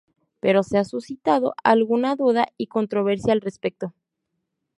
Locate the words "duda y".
2.15-2.65